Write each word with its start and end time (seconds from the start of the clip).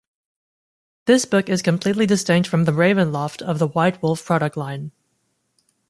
This 1.05 1.25
book 1.25 1.47
is 1.47 1.61
completely 1.61 2.07
distinct 2.07 2.49
from 2.49 2.63
the 2.65 2.71
Ravenloft 2.71 3.43
of 3.43 3.59
the 3.59 3.67
White 3.67 4.01
Wolf 4.01 4.25
product 4.25 4.57
line. 4.57 4.89